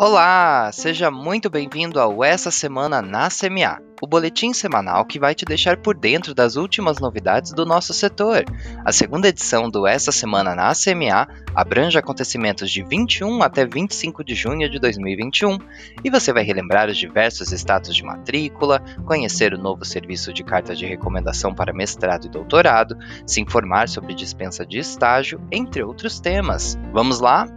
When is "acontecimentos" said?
11.98-12.70